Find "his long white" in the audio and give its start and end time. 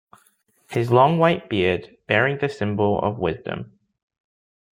0.71-1.47